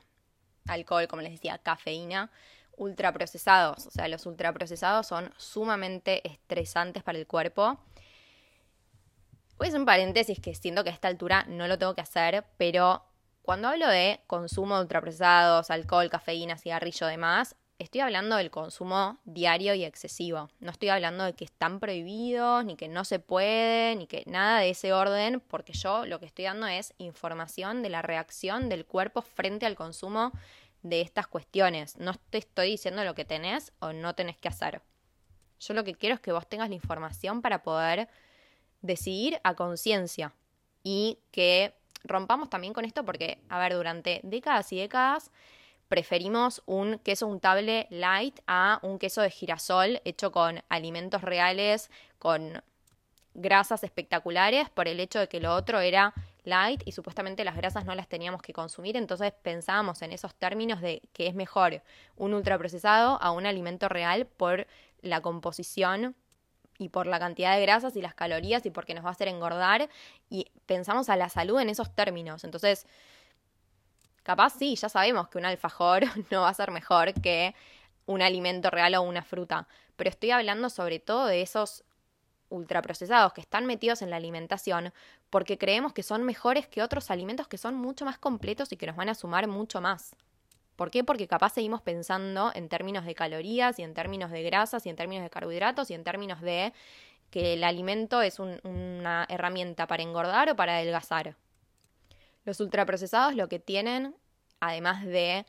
[0.66, 2.30] alcohol, como les decía, cafeína,
[2.76, 3.87] ultraprocesados.
[3.87, 7.78] O sea, los ultraprocesados son sumamente estresantes para el cuerpo
[9.61, 12.01] Voy a hacer un paréntesis que siento que a esta altura no lo tengo que
[12.01, 13.05] hacer, pero
[13.42, 19.75] cuando hablo de consumo de ultraprocesados, alcohol, cafeína, cigarrillo, demás, estoy hablando del consumo diario
[19.75, 20.49] y excesivo.
[20.61, 24.61] No estoy hablando de que están prohibidos, ni que no se puede, ni que nada
[24.61, 28.87] de ese orden, porque yo lo que estoy dando es información de la reacción del
[28.87, 30.33] cuerpo frente al consumo
[30.81, 31.99] de estas cuestiones.
[31.99, 34.81] No te estoy diciendo lo que tenés o no tenés que hacer.
[35.59, 38.09] Yo lo que quiero es que vos tengas la información para poder
[38.82, 40.34] decidir a conciencia
[40.82, 45.30] y que rompamos también con esto porque, a ver, durante décadas y décadas
[45.88, 52.62] preferimos un queso untable light a un queso de girasol hecho con alimentos reales, con
[53.34, 56.14] grasas espectaculares por el hecho de que lo otro era
[56.44, 60.80] light y supuestamente las grasas no las teníamos que consumir, entonces pensábamos en esos términos
[60.80, 61.82] de que es mejor
[62.16, 64.66] un ultraprocesado a un alimento real por
[65.02, 66.16] la composición
[66.80, 69.28] y por la cantidad de grasas y las calorías y porque nos va a hacer
[69.28, 69.90] engordar
[70.30, 72.42] y pensamos a la salud en esos términos.
[72.42, 72.86] Entonces,
[74.22, 77.54] capaz sí, ya sabemos que un alfajor no va a ser mejor que
[78.06, 81.84] un alimento real o una fruta, pero estoy hablando sobre todo de esos
[82.48, 84.92] ultraprocesados que están metidos en la alimentación
[85.28, 88.86] porque creemos que son mejores que otros alimentos que son mucho más completos y que
[88.86, 90.16] nos van a sumar mucho más.
[90.80, 91.04] ¿Por qué?
[91.04, 94.96] Porque capaz seguimos pensando en términos de calorías y en términos de grasas y en
[94.96, 96.72] términos de carbohidratos y en términos de
[97.30, 101.36] que el alimento es una herramienta para engordar o para adelgazar.
[102.46, 104.16] Los ultraprocesados lo que tienen,
[104.58, 105.44] además de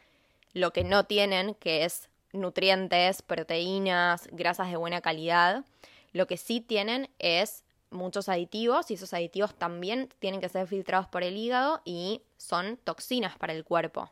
[0.51, 5.63] lo que no tienen, que es nutrientes, proteínas, grasas de buena calidad,
[6.11, 11.07] lo que sí tienen es muchos aditivos y esos aditivos también tienen que ser filtrados
[11.07, 14.11] por el hígado y son toxinas para el cuerpo.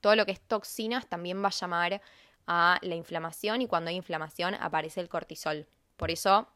[0.00, 2.00] Todo lo que es toxinas también va a llamar
[2.46, 5.66] a la inflamación y cuando hay inflamación aparece el cortisol.
[5.96, 6.48] Por eso,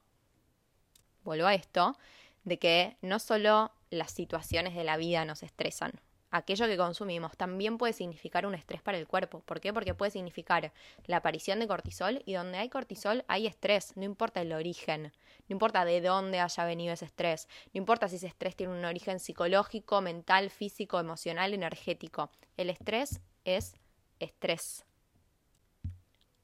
[1.25, 1.97] vuelvo a esto,
[2.45, 5.93] de que no solo las situaciones de la vida nos estresan,
[6.33, 9.41] aquello que consumimos también puede significar un estrés para el cuerpo.
[9.41, 9.73] ¿Por qué?
[9.73, 10.73] Porque puede significar
[11.05, 15.13] la aparición de cortisol y donde hay cortisol hay estrés, no importa el origen,
[15.49, 18.85] no importa de dónde haya venido ese estrés, no importa si ese estrés tiene un
[18.85, 22.31] origen psicológico, mental, físico, emocional, energético.
[22.57, 23.75] El estrés es
[24.19, 24.85] estrés.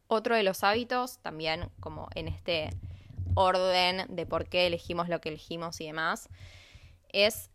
[0.06, 2.70] Otro de los hábitos, también como en este
[3.34, 6.28] orden de por qué elegimos lo que elegimos y demás,
[7.10, 7.50] es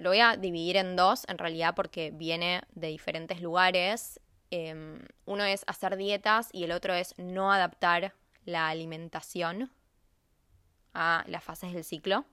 [0.00, 4.18] lo voy a dividir en dos, en realidad, porque viene de diferentes lugares.
[4.50, 8.14] Em, uno es hacer dietas y el otro es no adaptar
[8.44, 9.70] la alimentación
[10.94, 12.24] a las fases del ciclo.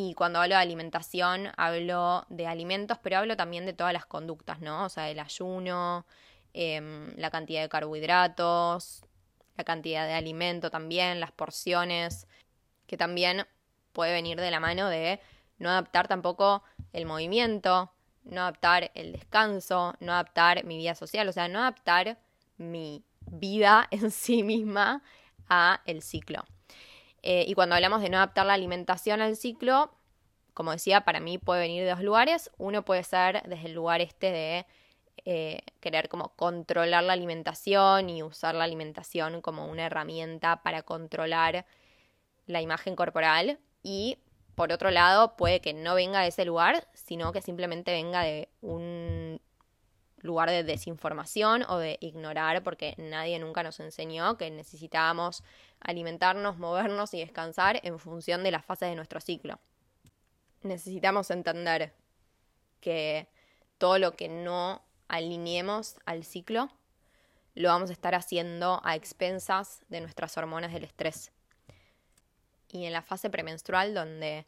[0.00, 4.60] Y cuando hablo de alimentación, hablo de alimentos, pero hablo también de todas las conductas,
[4.60, 4.84] ¿no?
[4.84, 6.06] O sea, el ayuno,
[6.54, 9.02] em, la cantidad de carbohidratos,
[9.56, 12.28] la cantidad de alimento también, las porciones,
[12.86, 13.44] que también
[13.92, 15.18] puede venir de la mano de
[15.58, 17.90] no adaptar tampoco el movimiento,
[18.22, 22.18] no adaptar el descanso, no adaptar mi vida social, o sea, no adaptar
[22.56, 25.02] mi vida en sí misma
[25.48, 26.44] a el ciclo.
[27.22, 29.92] Eh, y cuando hablamos de no adaptar la alimentación al ciclo,
[30.54, 32.50] como decía, para mí puede venir de dos lugares.
[32.58, 34.66] Uno puede ser desde el lugar este de
[35.24, 41.66] eh, querer como controlar la alimentación y usar la alimentación como una herramienta para controlar
[42.46, 43.58] la imagen corporal.
[43.82, 44.18] Y
[44.54, 48.48] por otro lado, puede que no venga de ese lugar, sino que simplemente venga de
[48.60, 49.17] un
[50.20, 55.42] lugar de desinformación o de ignorar, porque nadie nunca nos enseñó que necesitábamos
[55.80, 59.58] alimentarnos, movernos y descansar en función de las fases de nuestro ciclo.
[60.62, 61.92] Necesitamos entender
[62.80, 63.28] que
[63.78, 66.70] todo lo que no alineemos al ciclo
[67.54, 71.32] lo vamos a estar haciendo a expensas de nuestras hormonas del estrés
[72.70, 74.46] y en la fase premenstrual donde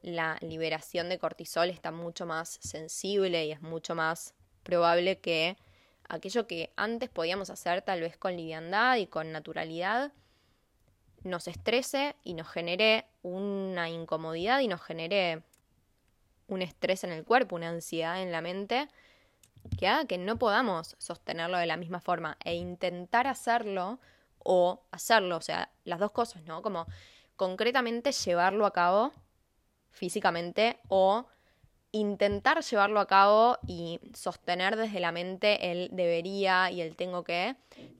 [0.00, 5.56] la liberación de cortisol está mucho más sensible y es mucho más probable que
[6.08, 10.12] aquello que antes podíamos hacer tal vez con liviandad y con naturalidad
[11.24, 15.42] nos estrese y nos genere una incomodidad y nos genere
[16.48, 18.88] un estrés en el cuerpo, una ansiedad en la mente
[19.78, 24.00] que haga que no podamos sostenerlo de la misma forma e intentar hacerlo
[24.38, 26.62] o hacerlo, o sea, las dos cosas, ¿no?
[26.62, 26.86] Como
[27.36, 29.12] concretamente llevarlo a cabo
[29.90, 31.26] físicamente o
[31.92, 37.54] intentar llevarlo a cabo y sostener desde la mente el debería y el tengo que,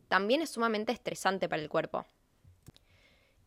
[0.09, 2.05] también es sumamente estresante para el cuerpo.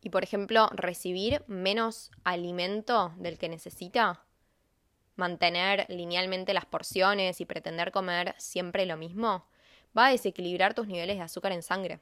[0.01, 4.21] Y por ejemplo, recibir menos alimento del que necesita,
[5.15, 9.45] mantener linealmente las porciones y pretender comer siempre lo mismo,
[9.97, 11.99] va a desequilibrar tus niveles de azúcar en sangre.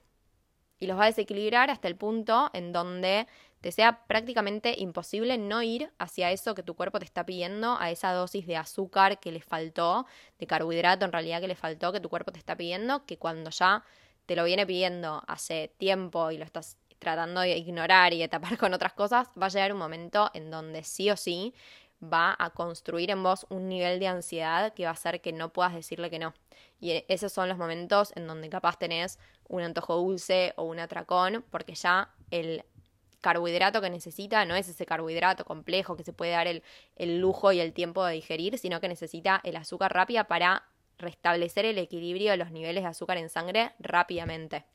[0.79, 3.27] Y los va a desequilibrar hasta el punto en donde
[3.63, 7.91] te sea prácticamente imposible no ir hacia eso que tu cuerpo te está pidiendo, a
[7.91, 10.05] esa dosis de azúcar que le faltó,
[10.37, 13.51] de carbohidrato en realidad que le faltó, que tu cuerpo te está pidiendo, que cuando
[13.51, 13.85] ya
[14.25, 18.57] te lo viene pidiendo hace tiempo y lo estás tratando de ignorar y de tapar
[18.57, 21.53] con otras cosas, va a llegar un momento en donde sí o sí
[22.03, 25.53] va a construir en vos un nivel de ansiedad que va a hacer que no
[25.53, 26.33] puedas decirle que no.
[26.81, 31.45] Y esos son los momentos en donde capaz tenés un antojo dulce o un atracón,
[31.49, 32.65] porque ya el
[33.23, 36.61] carbohidrato que necesita no es ese carbohidrato complejo que se puede dar el,
[36.95, 40.65] el lujo y el tiempo de digerir, sino que necesita el azúcar rápida para
[40.99, 44.65] restablecer el equilibrio de los niveles de azúcar en sangre rápidamente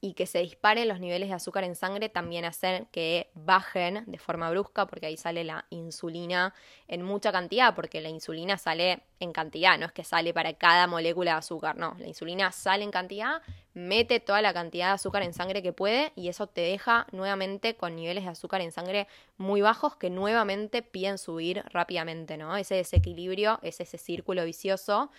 [0.00, 4.18] y que se disparen los niveles de azúcar en sangre también hacen que bajen de
[4.18, 6.54] forma brusca porque ahí sale la insulina
[6.86, 10.86] en mucha cantidad, porque la insulina sale en cantidad, no es que sale para cada
[10.86, 13.40] molécula de azúcar, no, la insulina sale en cantidad,
[13.72, 17.76] mete toda la cantidad de azúcar en sangre que puede y eso te deja nuevamente
[17.76, 22.56] con niveles de azúcar en sangre muy bajos que nuevamente piden subir rápidamente, ¿no?
[22.56, 25.10] Ese desequilibrio es ese círculo vicioso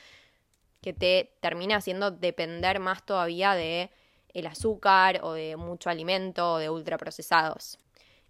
[0.81, 3.89] que te termina haciendo depender más todavía de
[4.33, 7.79] el azúcar o de mucho alimento o de ultraprocesados.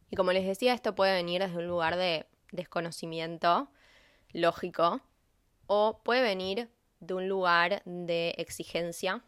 [0.09, 3.69] Y como les decía, esto puede venir desde un lugar de desconocimiento
[4.31, 5.01] lógico
[5.67, 9.21] o puede venir de un lugar de exigencia,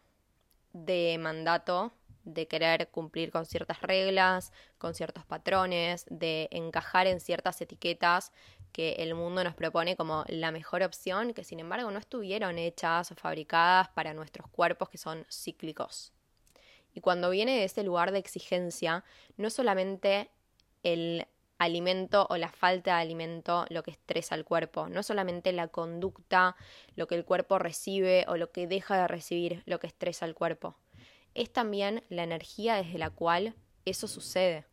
[0.73, 1.91] de mandato,
[2.23, 8.31] de querer cumplir con ciertas reglas, con ciertos patrones, de encajar en ciertas etiquetas
[8.71, 13.11] que el mundo nos propone como la mejor opción, que sin embargo no estuvieron hechas
[13.11, 16.13] o fabricadas para nuestros cuerpos que son cíclicos.
[16.93, 19.03] Y cuando viene de ese lugar de exigencia,
[19.37, 20.29] no solamente
[20.83, 21.27] el
[21.59, 26.55] alimento o la falta de alimento lo que estresa al cuerpo, no solamente la conducta,
[26.95, 30.35] lo que el cuerpo recibe o lo que deja de recibir lo que estresa al
[30.35, 30.77] cuerpo,
[31.35, 34.65] es también la energía desde la cual eso sucede,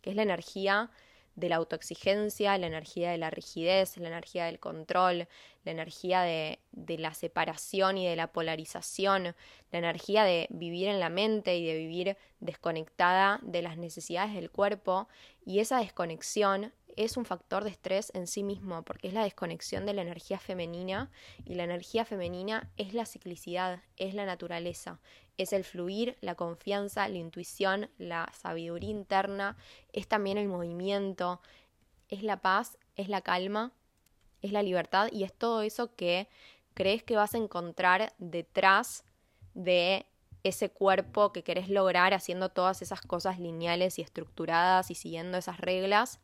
[0.00, 0.90] que es la energía
[1.34, 5.28] de la autoexigencia, la energía de la rigidez, la energía del control,
[5.64, 9.34] la energía de, de, la separación y de la polarización,
[9.70, 14.50] la energía de vivir en la mente y de vivir desconectada de las necesidades del
[14.50, 15.08] cuerpo.
[15.46, 19.86] Y esa desconexión es un factor de estrés en sí mismo, porque es la desconexión
[19.86, 21.10] de la energía femenina
[21.44, 25.00] y la energía femenina es la ciclicidad, es la naturaleza,
[25.38, 29.56] es el fluir, la confianza, la intuición, la sabiduría interna,
[29.92, 31.40] es también el movimiento,
[32.08, 33.72] es la paz, es la calma,
[34.42, 36.28] es la libertad y es todo eso que
[36.74, 39.04] crees que vas a encontrar detrás
[39.54, 40.06] de
[40.42, 45.60] ese cuerpo que querés lograr haciendo todas esas cosas lineales y estructuradas y siguiendo esas
[45.60, 46.20] reglas.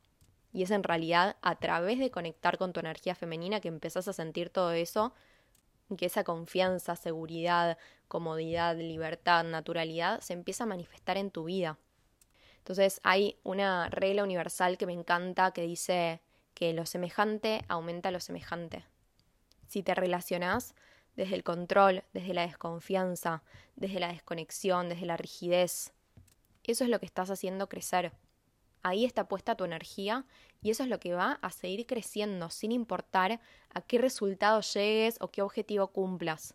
[0.53, 4.12] Y es en realidad a través de conectar con tu energía femenina que empezás a
[4.12, 5.14] sentir todo eso,
[5.96, 11.79] que esa confianza, seguridad, comodidad, libertad, naturalidad se empieza a manifestar en tu vida.
[12.59, 16.20] Entonces hay una regla universal que me encanta que dice
[16.55, 18.85] que lo semejante aumenta lo semejante.
[19.66, 20.74] Si te relacionas
[21.16, 23.42] desde el control, desde la desconfianza,
[23.77, 25.92] desde la desconexión, desde la rigidez,
[26.64, 28.12] eso es lo que estás haciendo crecer.
[28.82, 30.24] Ahí está puesta tu energía
[30.62, 35.16] y eso es lo que va a seguir creciendo sin importar a qué resultado llegues
[35.20, 36.54] o qué objetivo cumplas.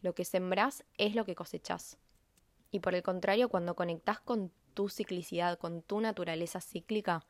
[0.00, 1.98] Lo que sembrás es lo que cosechas.
[2.70, 7.24] Y por el contrario, cuando conectás con tu ciclicidad, con tu naturaleza cíclica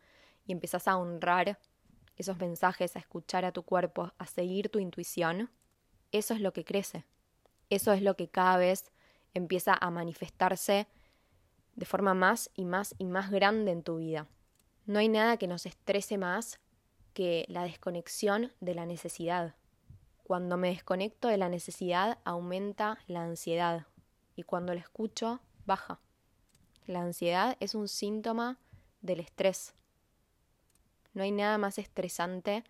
[0.47, 1.59] y empezás a honrar
[2.17, 5.51] esos mensajes, a escuchar a tu cuerpo, a seguir tu intuición,
[6.13, 7.05] eso es lo que crece.
[7.71, 8.93] Eso es lo que cada vez
[9.35, 10.87] empieza a manifestarse
[11.77, 14.27] de forma más y más y más grande en tu vida.
[14.87, 16.61] No hay nada que nos estrese más
[17.15, 19.55] que la desconexión de la necesidad.
[20.25, 23.87] Cuando me desconecto de la necesidad aumenta la ansiedad
[24.37, 26.01] y cuando la escucho baja.
[26.87, 28.59] La ansiedad es un síntoma
[29.01, 29.75] del estrés.
[31.15, 32.65] No hay nada más estresante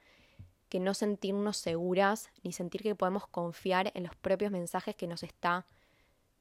[0.68, 5.22] que no sentirnos seguras ni sentir que podemos confiar en los propios mensajes que nos
[5.22, 5.66] está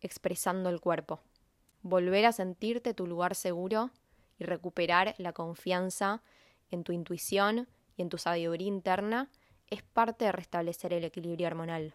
[0.01, 1.21] expresando el cuerpo
[1.83, 3.91] volver a sentirte tu lugar seguro
[4.39, 6.21] y recuperar la confianza
[6.71, 7.67] en tu intuición
[7.97, 9.29] y en tu sabiduría interna
[9.69, 11.93] es parte de restablecer el equilibrio hormonal.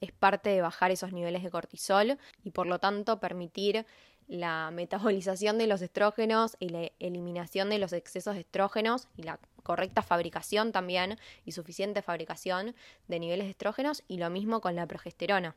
[0.00, 3.86] Es parte de bajar esos niveles de cortisol y por lo tanto permitir
[4.28, 9.38] la metabolización de los estrógenos y la eliminación de los excesos de estrógenos y la
[9.62, 12.74] correcta fabricación también y suficiente fabricación
[13.08, 15.54] de niveles de estrógenos y lo mismo con la progesterona.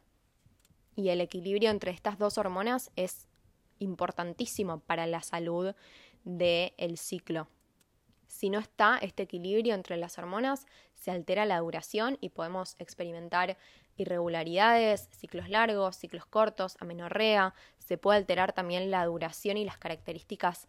[0.96, 3.28] Y el equilibrio entre estas dos hormonas es
[3.80, 5.74] importantísimo para la salud
[6.24, 7.48] del ciclo.
[8.28, 13.58] Si no está este equilibrio entre las hormonas, se altera la duración y podemos experimentar
[13.98, 20.68] irregularidades, ciclos largos, ciclos cortos, amenorrea, se puede alterar también la duración y las características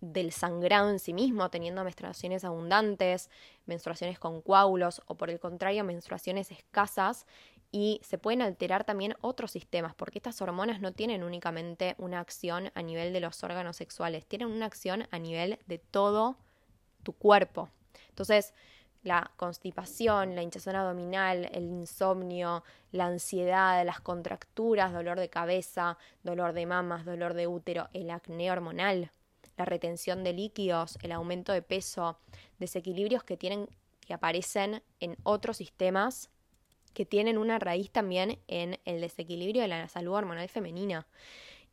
[0.00, 3.28] del sangrado en sí mismo, teniendo menstruaciones abundantes,
[3.66, 7.26] menstruaciones con coágulos o por el contrario menstruaciones escasas
[7.72, 12.72] y se pueden alterar también otros sistemas, porque estas hormonas no tienen únicamente una acción
[12.74, 16.36] a nivel de los órganos sexuales, tienen una acción a nivel de todo
[17.02, 17.68] tu cuerpo.
[18.08, 18.52] Entonces,
[19.02, 26.52] la constipación, la hinchazón abdominal, el insomnio, la ansiedad, las contracturas, dolor de cabeza, dolor
[26.52, 29.10] de mamas, dolor de útero, el acné hormonal,
[29.56, 32.18] la retención de líquidos, el aumento de peso,
[32.58, 33.68] desequilibrios que tienen
[34.00, 36.30] que aparecen en otros sistemas
[36.94, 41.06] que tienen una raíz también en el desequilibrio de la salud hormonal femenina.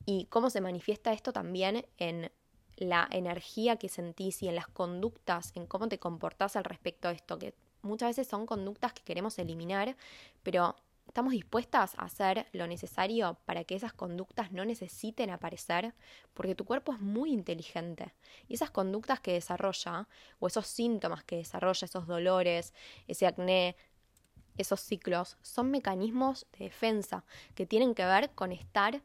[0.06, 2.32] Y cómo se manifiesta esto también en
[2.78, 7.16] la energía que sentís y en las conductas, en cómo te comportás al respecto de
[7.16, 9.98] esto, que muchas veces son conductas que queremos eliminar,
[10.44, 10.76] pero
[11.08, 15.94] estamos dispuestas a hacer lo necesario para que esas conductas no necesiten aparecer,
[16.34, 18.14] porque tu cuerpo es muy inteligente.
[18.48, 20.08] Y esas conductas que desarrolla,
[20.40, 22.74] o esos síntomas que desarrolla, esos dolores,
[23.08, 23.76] ese acné,
[24.58, 27.24] esos ciclos son mecanismos de defensa
[27.56, 29.02] que tienen que ver con estar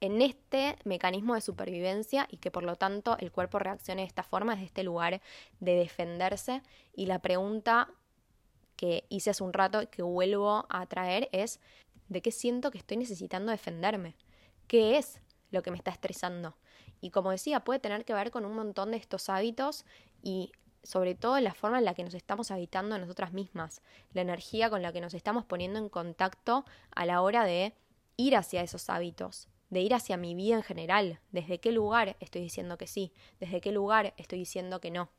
[0.00, 4.22] en este mecanismo de supervivencia y que por lo tanto el cuerpo reaccione de esta
[4.22, 5.20] forma, desde este lugar
[5.60, 6.62] de defenderse.
[6.94, 7.88] Y la pregunta
[8.76, 11.60] que hice hace un rato y que vuelvo a traer es,
[12.08, 14.16] ¿de qué siento que estoy necesitando defenderme?
[14.66, 15.20] ¿Qué es
[15.50, 16.56] lo que me está estresando?
[17.00, 19.84] Y como decía, puede tener que ver con un montón de estos hábitos
[20.22, 20.52] y
[20.86, 23.82] sobre todo la forma en la que nos estamos habitando nosotras mismas,
[24.12, 26.64] la energía con la que nos estamos poniendo en contacto
[26.94, 27.74] a la hora de
[28.16, 32.42] ir hacia esos hábitos, de ir hacia mi vida en general, desde qué lugar estoy
[32.42, 35.10] diciendo que sí, desde qué lugar estoy diciendo que no.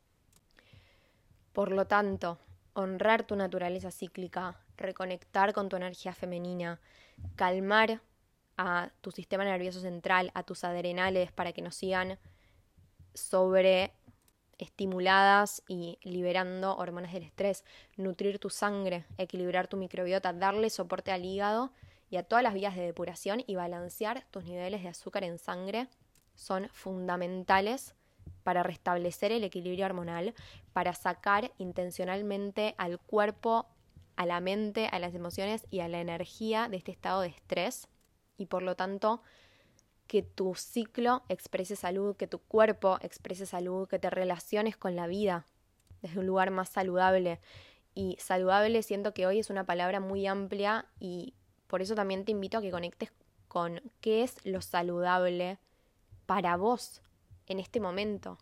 [1.52, 2.38] Por lo tanto,
[2.72, 6.80] honrar tu naturaleza cíclica, reconectar con tu energía femenina,
[7.36, 8.00] calmar
[8.56, 12.18] a tu sistema nervioso central, a tus adrenales para que no sigan
[13.14, 13.92] sobre
[14.58, 17.64] estimuladas y liberando hormonas del estrés,
[17.96, 21.72] nutrir tu sangre, equilibrar tu microbiota, darle soporte al hígado
[22.10, 25.88] y a todas las vías de depuración y balancear tus niveles de azúcar en sangre
[26.34, 27.94] son fundamentales
[28.44, 30.34] para restablecer el equilibrio hormonal,
[30.72, 33.66] para sacar intencionalmente al cuerpo,
[34.16, 37.88] a la mente, a las emociones y a la energía de este estado de estrés.
[38.36, 39.22] Y por lo tanto
[40.08, 45.06] que tu ciclo exprese salud, que tu cuerpo exprese salud, que te relaciones con la
[45.06, 45.46] vida
[46.02, 47.40] desde un lugar más saludable.
[47.94, 51.34] Y saludable siento que hoy es una palabra muy amplia y
[51.66, 53.12] por eso también te invito a que conectes
[53.48, 55.58] con qué es lo saludable
[56.26, 57.02] para vos
[57.46, 58.38] en este momento,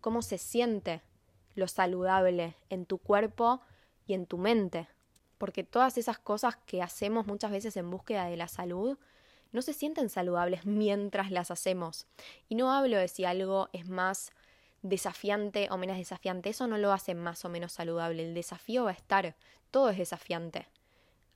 [0.00, 1.02] cómo se siente
[1.54, 3.60] lo saludable en tu cuerpo
[4.06, 4.88] y en tu mente.
[5.36, 8.98] Porque todas esas cosas que hacemos muchas veces en búsqueda de la salud
[9.52, 12.06] no se sienten saludables mientras las hacemos.
[12.48, 14.32] Y no hablo de si algo es más
[14.82, 18.90] desafiante o menos desafiante, eso no lo hace más o menos saludable, el desafío va
[18.90, 19.34] a estar,
[19.70, 20.68] todo es desafiante.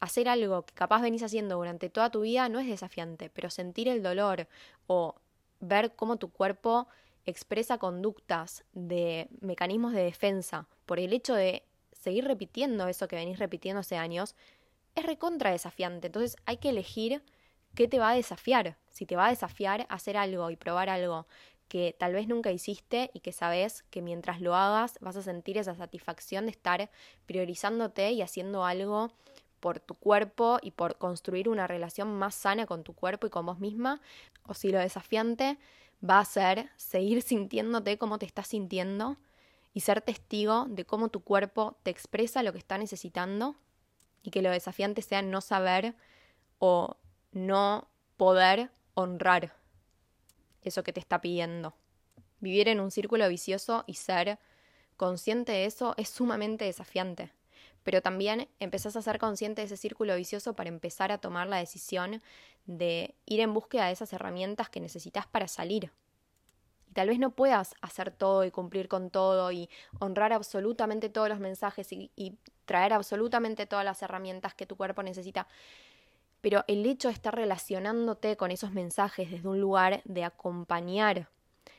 [0.00, 3.88] Hacer algo que capaz venís haciendo durante toda tu vida no es desafiante, pero sentir
[3.88, 4.48] el dolor
[4.86, 5.14] o
[5.60, 6.88] ver cómo tu cuerpo
[7.24, 13.38] expresa conductas de mecanismos de defensa por el hecho de seguir repitiendo eso que venís
[13.38, 14.34] repitiendo hace años,
[14.96, 16.08] es recontra desafiante.
[16.08, 17.22] Entonces hay que elegir
[17.74, 18.76] qué te va a desafiar.
[18.90, 21.26] Si te va a desafiar hacer algo y probar algo
[21.68, 25.56] que tal vez nunca hiciste y que sabes que mientras lo hagas vas a sentir
[25.56, 26.90] esa satisfacción de estar
[27.24, 29.10] priorizándote y haciendo algo
[29.58, 33.46] por tu cuerpo y por construir una relación más sana con tu cuerpo y con
[33.46, 34.02] vos misma,
[34.42, 35.56] o si lo desafiante
[36.06, 39.16] va a ser seguir sintiéndote como te estás sintiendo
[39.72, 43.54] y ser testigo de cómo tu cuerpo te expresa lo que está necesitando
[44.22, 45.94] y que lo desafiante sea no saber
[46.58, 46.96] o
[47.32, 49.52] no poder honrar
[50.62, 51.74] eso que te está pidiendo.
[52.40, 54.38] Vivir en un círculo vicioso y ser
[54.96, 57.32] consciente de eso es sumamente desafiante.
[57.82, 61.56] Pero también empezás a ser consciente de ese círculo vicioso para empezar a tomar la
[61.56, 62.22] decisión
[62.66, 65.90] de ir en búsqueda de esas herramientas que necesitas para salir.
[66.88, 69.68] Y tal vez no puedas hacer todo y cumplir con todo y
[69.98, 75.02] honrar absolutamente todos los mensajes y, y traer absolutamente todas las herramientas que tu cuerpo
[75.02, 75.48] necesita
[76.42, 81.30] pero el hecho de estar relacionándote con esos mensajes desde un lugar de acompañar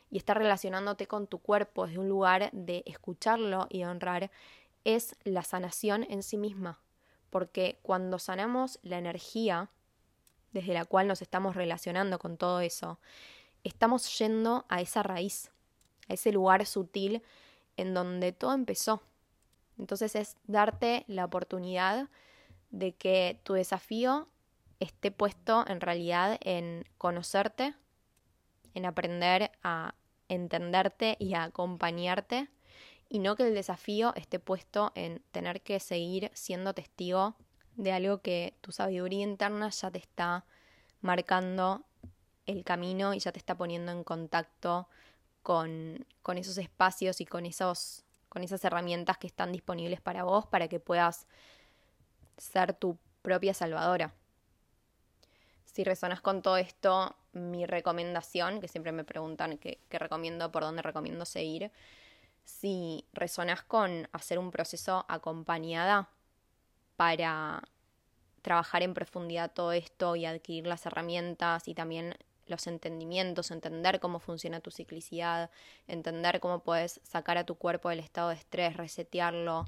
[0.09, 4.32] y estar relacionándote con tu cuerpo desde un lugar de escucharlo y honrar
[4.86, 6.80] es la sanación en sí misma,
[7.30, 9.70] porque cuando sanamos la energía
[10.53, 12.99] desde la cual nos estamos relacionando con todo eso,
[13.64, 15.51] estamos yendo a esa raíz,
[16.07, 17.22] a ese lugar sutil
[17.76, 19.01] en donde todo empezó.
[19.78, 22.07] Entonces es darte la oportunidad
[22.70, 24.28] de que tu desafío
[24.84, 27.75] esté puesto en realidad en conocerte,
[28.73, 29.95] en aprender a
[30.29, 32.49] entenderte y a acompañarte,
[33.09, 37.36] y no que el desafío esté puesto en tener que seguir siendo testigo
[37.75, 40.45] de algo que tu sabiduría interna ya te está
[41.01, 41.84] marcando
[42.45, 44.88] el camino y ya te está poniendo en contacto
[45.43, 50.45] con, con esos espacios y con, esos, con esas herramientas que están disponibles para vos
[50.47, 51.27] para que puedas
[52.38, 54.13] ser tu propia salvadora.
[55.74, 60.84] Si resonas con todo esto, mi recomendación, que siempre me preguntan qué, recomiendo, por dónde
[60.84, 61.71] recomiendo seguir,
[62.43, 66.09] si resonas con hacer un proceso acompañada
[66.95, 67.63] para
[68.43, 72.15] trabajar en profundidad todo esto y adquirir las herramientas y también
[72.45, 75.49] los entendimientos, entender cómo funciona tu ciclicidad,
[75.88, 79.65] entender cómo puedes sacar a tu cuerpo del estado de estrés, resetearlo,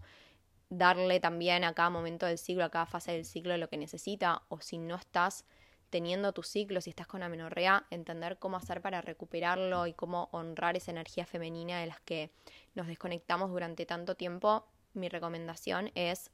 [0.69, 4.43] darle también a cada momento del ciclo, a cada fase del ciclo lo que necesita,
[4.49, 5.45] o si no estás
[5.89, 10.75] teniendo tu ciclo, si estás con amenorrea, entender cómo hacer para recuperarlo y cómo honrar
[10.75, 12.31] esa energía femenina de las que
[12.73, 16.31] nos desconectamos durante tanto tiempo, mi recomendación es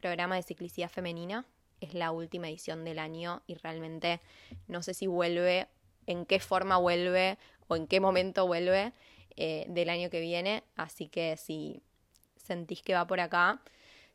[0.00, 1.46] programa de ciclicidad femenina.
[1.80, 4.20] Es la última edición del año y realmente
[4.68, 5.68] no sé si vuelve
[6.06, 7.38] en qué forma vuelve
[7.68, 8.92] o en qué momento vuelve
[9.36, 10.62] eh, del año que viene.
[10.76, 11.82] Así que si
[12.36, 13.62] sentís que va por acá,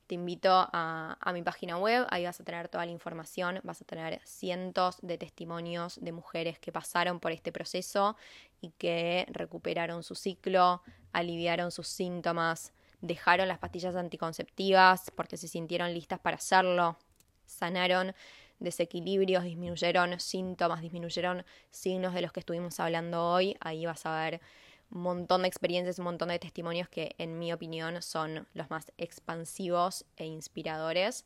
[0.07, 3.81] te invito a, a, mi página web, ahí vas a tener toda la información, vas
[3.81, 8.15] a tener cientos de testimonios de mujeres que pasaron por este proceso
[8.61, 10.81] y que recuperaron su ciclo,
[11.11, 16.97] aliviaron sus síntomas, dejaron las pastillas anticonceptivas porque se sintieron listas para hacerlo,
[17.45, 18.15] sanaron
[18.59, 23.55] desequilibrios, disminuyeron síntomas, disminuyeron signos de los que estuvimos hablando hoy.
[23.59, 24.41] Ahí vas a ver
[24.89, 30.05] montón de experiencias, un montón de testimonios que en mi opinión son los más expansivos
[30.15, 31.25] e inspiradores.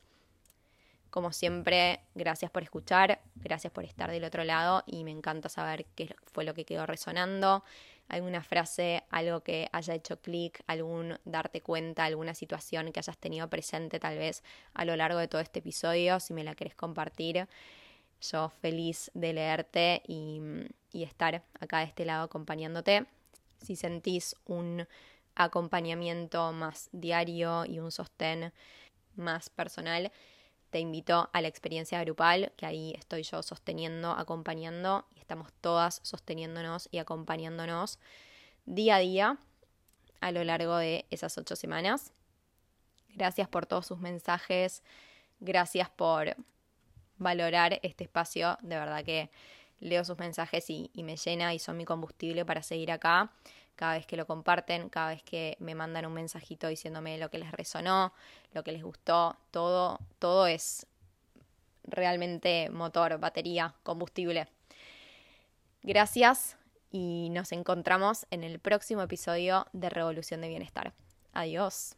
[1.10, 5.86] Como siempre, gracias por escuchar, gracias por estar del otro lado y me encanta saber
[5.96, 7.64] qué fue lo que quedó resonando
[8.12, 13.50] alguna frase, algo que haya hecho clic, algún darte cuenta, alguna situación que hayas tenido
[13.50, 14.44] presente tal vez
[14.74, 17.48] a lo largo de todo este episodio, si me la querés compartir.
[18.22, 20.52] Yo feliz de leerte y
[20.92, 23.06] estar acá de este lado acompañándote.
[23.62, 24.88] Si sentís un
[25.36, 28.54] acompañamiento más diario y un sostén
[29.16, 30.12] más personal,
[30.72, 36.00] te invito a la experiencia grupal, que ahí estoy yo sosteniendo, acompañando, y estamos todas
[36.04, 38.00] sosteniéndonos y acompañándonos
[38.66, 39.38] día a día
[40.22, 42.14] a lo largo de esas ocho semanas.
[43.10, 44.84] Gracias por todos sus mensajes,
[45.40, 46.38] gracias por
[47.18, 49.30] valorar este espacio, de verdad que
[49.82, 53.32] leo sus mensajes y, y me llena y son mi combustible para seguir acá
[53.76, 57.40] cada vez que lo comparten, cada vez que me mandan un mensajito diciéndome lo que
[57.40, 58.14] les resonó,
[58.54, 60.86] lo que les gustó, todo, todo es
[61.84, 64.48] realmente motor, batería, combustible.
[65.82, 66.58] Gracias
[66.92, 70.94] y nos encontramos en el próximo episodio de Revolución de Bienestar.
[71.34, 71.96] Adiós.